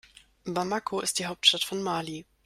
[0.47, 2.25] Bamako ist die Hauptstadt von Mali.